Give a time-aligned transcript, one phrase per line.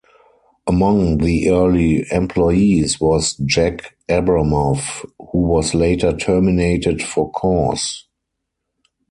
[0.65, 8.05] Among the early employees was Jack Abramoff, who was later terminated for cause.